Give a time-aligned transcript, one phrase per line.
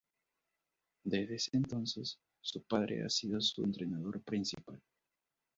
[1.03, 4.81] Desde ese entonces, su padre ha sido su entrenador principal.